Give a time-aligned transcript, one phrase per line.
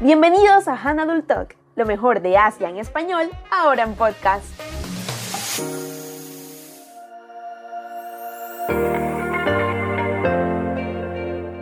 [0.00, 4.46] Bienvenidos a Hanadul Talk, lo mejor de Asia en español, ahora en podcast.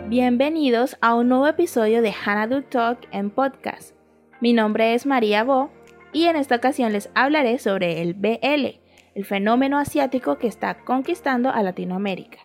[0.07, 3.95] Bienvenidos a un nuevo episodio de Hanadul Talk en podcast.
[4.39, 5.71] Mi nombre es María Bo
[6.13, 8.79] y en esta ocasión les hablaré sobre el BL,
[9.15, 12.37] el fenómeno asiático que está conquistando a Latinoamérica.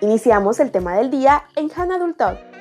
[0.00, 2.53] Iniciamos el tema del día en Hanadul Talk.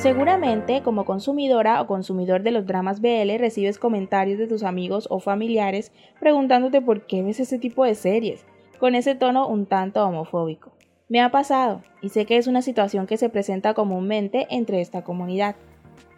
[0.00, 5.20] Seguramente, como consumidora o consumidor de los dramas BL, recibes comentarios de tus amigos o
[5.20, 8.46] familiares preguntándote por qué ves ese tipo de series,
[8.78, 10.72] con ese tono un tanto homofóbico.
[11.10, 15.04] Me ha pasado, y sé que es una situación que se presenta comúnmente entre esta
[15.04, 15.56] comunidad.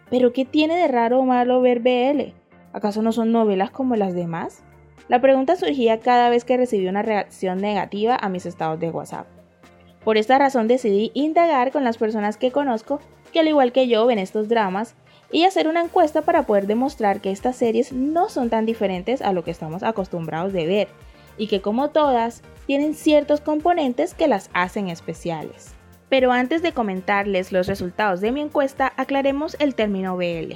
[0.09, 2.31] Pero ¿qué tiene de raro o malo ver BL?
[2.71, 4.63] ¿Acaso no son novelas como las demás?
[5.09, 9.27] La pregunta surgía cada vez que recibí una reacción negativa a mis estados de WhatsApp.
[10.05, 13.01] Por esta razón decidí indagar con las personas que conozco
[13.33, 14.95] que al igual que yo ven estos dramas
[15.31, 19.33] y hacer una encuesta para poder demostrar que estas series no son tan diferentes a
[19.33, 20.87] lo que estamos acostumbrados de ver
[21.37, 25.73] y que como todas tienen ciertos componentes que las hacen especiales.
[26.07, 30.53] Pero antes de comentarles los resultados de mi encuesta, aclaremos el término BL.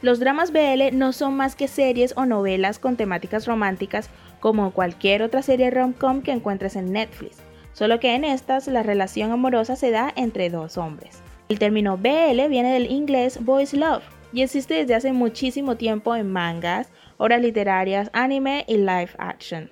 [0.00, 5.22] Los dramas BL no son más que series o novelas con temáticas románticas como cualquier
[5.22, 7.38] otra serie rom-com que encuentres en Netflix,
[7.74, 11.20] solo que en estas la relación amorosa se da entre dos hombres.
[11.50, 16.32] El término BL viene del inglés Boys Love y existe desde hace muchísimo tiempo en
[16.32, 19.70] mangas, obras literarias, anime y live action.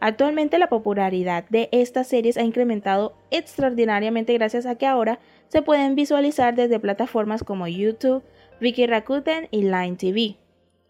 [0.00, 5.94] Actualmente la popularidad de estas series ha incrementado extraordinariamente gracias a que ahora se pueden
[5.94, 8.22] visualizar desde plataformas como YouTube,
[8.60, 10.39] Viki Rakuten y Line TV.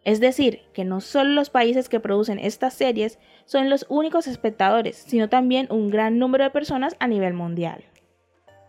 [0.04, 4.96] Es decir, que no solo los países que producen estas series son los únicos espectadores,
[4.96, 7.84] sino también un gran número de personas a nivel mundial.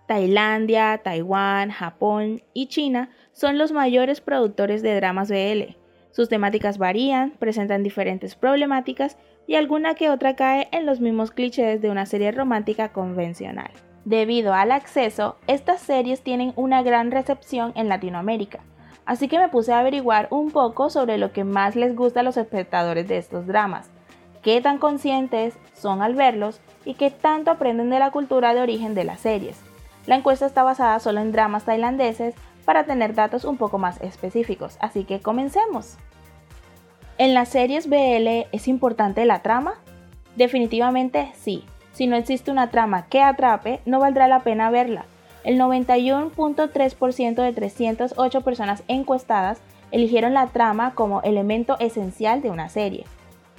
[0.07, 5.77] Tailandia, Taiwán, Japón y China son los mayores productores de dramas BL.
[6.11, 9.17] Sus temáticas varían, presentan diferentes problemáticas
[9.47, 13.71] y alguna que otra cae en los mismos clichés de una serie romántica convencional.
[14.03, 18.65] Debido al acceso, estas series tienen una gran recepción en Latinoamérica,
[19.05, 22.23] así que me puse a averiguar un poco sobre lo que más les gusta a
[22.23, 23.89] los espectadores de estos dramas,
[24.41, 28.95] qué tan conscientes son al verlos y qué tanto aprenden de la cultura de origen
[28.95, 29.59] de las series.
[30.07, 32.35] La encuesta está basada solo en dramas tailandeses
[32.65, 35.97] para tener datos un poco más específicos, así que comencemos.
[37.17, 39.75] ¿En las series BL es importante la trama?
[40.35, 41.65] Definitivamente sí.
[41.93, 45.05] Si no existe una trama que atrape, no valdrá la pena verla.
[45.43, 53.05] El 91.3% de 308 personas encuestadas eligieron la trama como elemento esencial de una serie.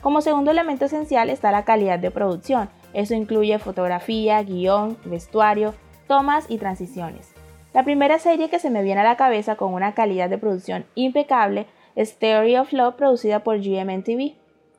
[0.00, 2.68] Como segundo elemento esencial está la calidad de producción.
[2.92, 5.74] Eso incluye fotografía, guion, vestuario,
[6.06, 7.32] tomas y transiciones.
[7.74, 10.84] La primera serie que se me viene a la cabeza con una calidad de producción
[10.94, 11.66] impecable
[11.96, 14.34] es Theory of Love producida por GMMTV.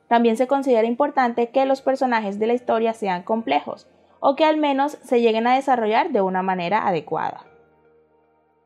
[0.08, 3.88] También se considera importante que los personajes de la historia sean complejos
[4.26, 7.44] o que al menos se lleguen a desarrollar de una manera adecuada.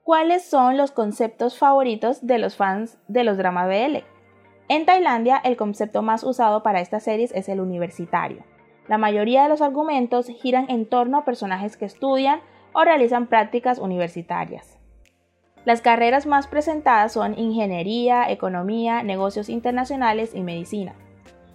[0.05, 4.05] ¿Cuáles son los conceptos favoritos de los fans de los drama BL?
[4.69, 8.45] En Tailandia, el concepto más usado para estas series es el universitario.
[8.87, 12.41] La mayoría de los argumentos giran en torno a personajes que estudian
[12.73, 14.79] o realizan prácticas universitarias.
[15.65, 20.95] Las carreras más presentadas son ingeniería, economía, negocios internacionales y medicina.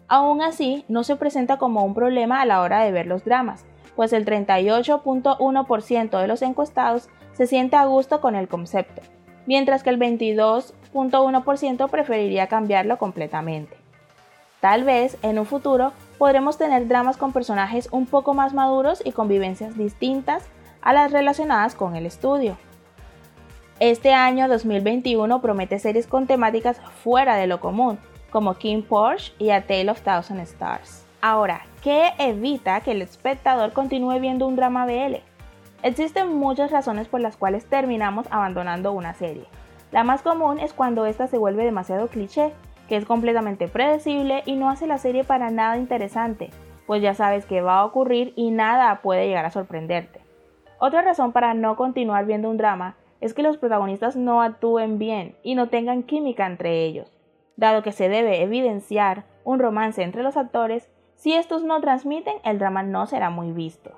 [0.09, 3.65] Aún así, no se presenta como un problema a la hora de ver los dramas,
[3.95, 9.01] pues el 38.1% de los encuestados se siente a gusto con el concepto,
[9.45, 13.77] mientras que el 22.1% preferiría cambiarlo completamente.
[14.59, 19.11] Tal vez en un futuro podremos tener dramas con personajes un poco más maduros y
[19.11, 20.45] convivencias distintas
[20.81, 22.57] a las relacionadas con el estudio.
[23.79, 27.99] Este año 2021 promete series con temáticas fuera de lo común,
[28.29, 31.05] como King Porsche y A Tale of Thousand Stars.
[31.19, 35.17] Ahora, ¿qué evita que el espectador continúe viendo un drama BL?
[35.83, 39.45] Existen muchas razones por las cuales terminamos abandonando una serie.
[39.91, 42.53] La más común es cuando esta se vuelve demasiado cliché
[42.87, 46.51] que es completamente predecible y no hace la serie para nada interesante,
[46.87, 50.21] pues ya sabes que va a ocurrir y nada puede llegar a sorprenderte.
[50.79, 55.35] Otra razón para no continuar viendo un drama es que los protagonistas no actúen bien
[55.43, 57.11] y no tengan química entre ellos.
[57.57, 60.89] Dado que se debe evidenciar un romance entre los actores,
[61.23, 63.91] si estos no transmiten, el drama no será muy visto.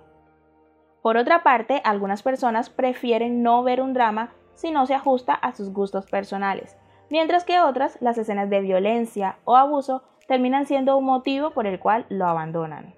[1.02, 5.52] Por otra parte, algunas personas prefieren no ver un drama si no se ajusta a
[5.52, 6.78] sus gustos personales,
[7.10, 11.80] mientras que otras, las escenas de violencia o abuso, terminan siendo un motivo por el
[11.80, 12.94] cual lo abandonan.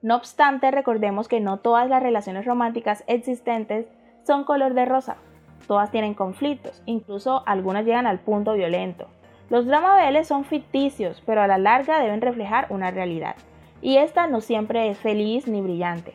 [0.00, 3.88] No obstante, recordemos que no todas las relaciones románticas existentes
[4.22, 5.16] son color de rosa.
[5.66, 9.08] Todas tienen conflictos, incluso algunas llegan al punto violento.
[9.50, 13.36] Los dramas BL son ficticios, pero a la larga deben reflejar una realidad,
[13.82, 16.14] y esta no siempre es feliz ni brillante.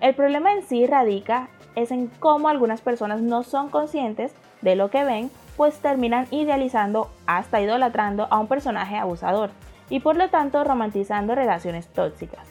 [0.00, 4.90] El problema en sí radica es en cómo algunas personas no son conscientes de lo
[4.90, 9.50] que ven, pues terminan idealizando hasta idolatrando a un personaje abusador
[9.88, 12.46] y por lo tanto romantizando relaciones tóxicas.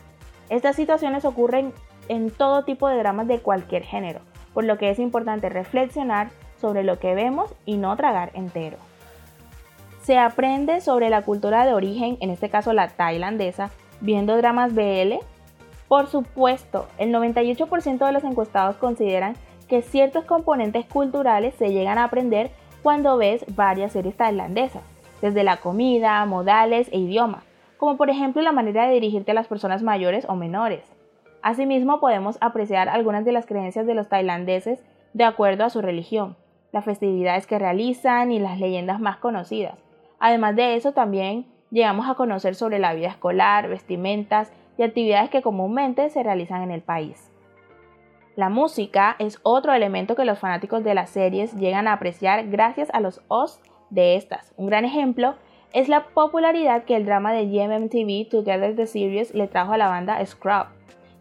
[0.50, 1.72] Estas situaciones ocurren
[2.08, 4.22] en todo tipo de dramas de cualquier género,
[4.54, 6.30] por lo que es importante reflexionar
[6.60, 8.78] sobre lo que vemos y no tragar entero.
[10.06, 13.72] Se aprende sobre la cultura de origen, en este caso la tailandesa,
[14.02, 15.16] viendo dramas BL.
[15.88, 19.34] Por supuesto, el 98% de los encuestados consideran
[19.68, 22.52] que ciertos componentes culturales se llegan a aprender
[22.84, 24.84] cuando ves varias series tailandesas,
[25.24, 27.42] desde la comida, modales e idioma,
[27.78, 30.84] como por ejemplo la manera de dirigirte a las personas mayores o menores.
[31.42, 36.38] Asimismo, podemos apreciar algunas de las creencias de los tailandeses de acuerdo a su religión,
[36.72, 39.85] las festividades que realizan y las leyendas más conocidas.
[40.26, 45.44] Además de eso, también llegamos a conocer sobre la vida escolar, vestimentas y actividades que
[45.44, 47.32] comúnmente se realizan en el país.
[48.36, 52.90] La música es otro elemento que los fanáticos de las series llegan a apreciar gracias
[52.92, 53.62] a los hosts
[53.92, 54.52] de estas.
[54.58, 55.36] Un gran ejemplo
[55.74, 59.90] es la popularidad que el drama de GMMTV Together the Series le trajo a la
[59.90, 60.66] banda Scrub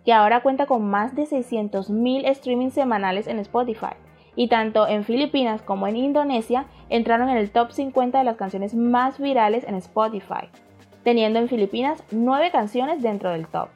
[0.06, 3.96] que ahora cuenta con más de 600.000 streamings semanales en Spotify.
[4.36, 8.74] Y tanto en Filipinas como en Indonesia entraron en el top 50 de las canciones
[8.74, 10.48] más virales en Spotify,
[11.04, 13.68] teniendo en Filipinas 9 canciones dentro del top.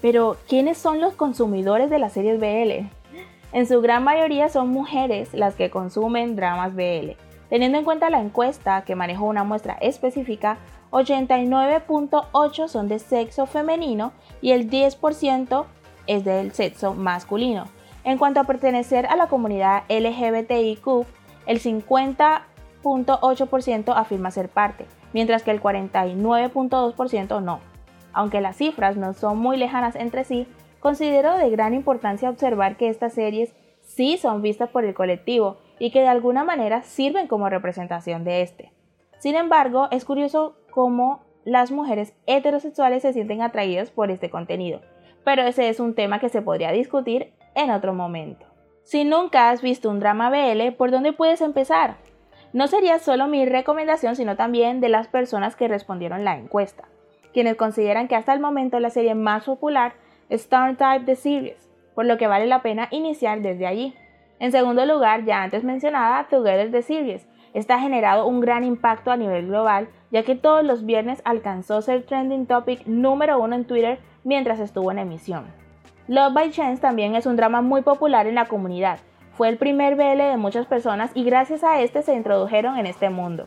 [0.00, 2.88] Pero, ¿quiénes son los consumidores de las series BL?
[3.52, 7.12] En su gran mayoría son mujeres las que consumen dramas BL.
[7.48, 10.58] Teniendo en cuenta la encuesta que manejó una muestra específica,
[10.90, 15.64] 89.8 son de sexo femenino y el 10%
[16.06, 17.64] es del sexo masculino.
[18.08, 21.04] En cuanto a pertenecer a la comunidad LGBTIQ,
[21.44, 27.60] el 50.8% afirma ser parte, mientras que el 49.2% no.
[28.14, 30.46] Aunque las cifras no son muy lejanas entre sí,
[30.80, 35.90] considero de gran importancia observar que estas series sí son vistas por el colectivo y
[35.90, 38.72] que de alguna manera sirven como representación de este.
[39.18, 44.80] Sin embargo, es curioso cómo las mujeres heterosexuales se sienten atraídas por este contenido,
[45.24, 48.46] pero ese es un tema que se podría discutir en otro momento.
[48.84, 51.96] Si nunca has visto un drama BL, ¿por dónde puedes empezar?
[52.52, 56.88] No sería solo mi recomendación, sino también de las personas que respondieron la encuesta,
[57.34, 59.94] quienes consideran que hasta el momento la serie más popular
[60.30, 63.94] es Star Type The Series, por lo que vale la pena iniciar desde allí.
[64.38, 69.10] En segundo lugar, ya antes mencionada, Together The Series, esta ha generado un gran impacto
[69.10, 73.66] a nivel global, ya que todos los viernes alcanzó ser trending topic número uno en
[73.66, 75.67] Twitter mientras estuvo en emisión.
[76.08, 78.98] Love by Chance también es un drama muy popular en la comunidad.
[79.34, 83.10] Fue el primer BL de muchas personas y gracias a este se introdujeron en este
[83.10, 83.46] mundo.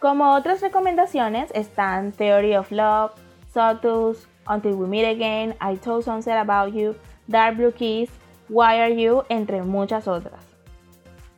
[0.00, 3.12] Como otras recomendaciones están Theory of Love,
[3.52, 4.16] Sawtooth,
[4.48, 6.94] Until We Meet Again, I Told Sunset About You,
[7.26, 8.08] Dark Blue Keys,
[8.48, 10.46] Why Are You, entre muchas otras.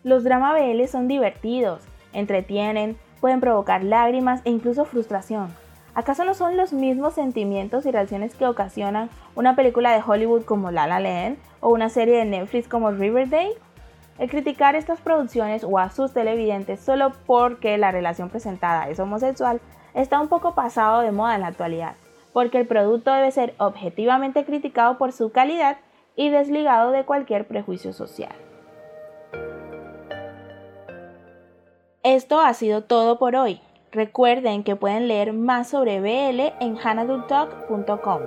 [0.05, 1.83] Los drama BL son divertidos,
[2.13, 5.49] entretienen, pueden provocar lágrimas e incluso frustración.
[5.99, 10.71] ¿Acaso no son los mismos sentimientos y reacciones que ocasionan una película de Hollywood como
[10.71, 13.57] La La Land o una serie de Netflix como Riverdale?
[14.21, 19.61] El criticar estas producciones o a sus televidentes solo porque la relación presentada es homosexual
[19.93, 21.97] está un poco pasado de moda en la actualidad,
[22.33, 25.79] porque el producto debe ser objetivamente criticado por su calidad
[26.15, 28.37] y desligado de cualquier prejuicio social.
[32.05, 33.61] Esto ha sido todo por hoy.
[33.93, 38.21] Recuerden que pueden leer más sobre BL en hanadultalk.com.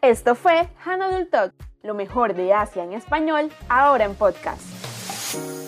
[0.00, 5.67] Esto fue Hanadult Talk, lo mejor de Asia en español, ahora en podcast.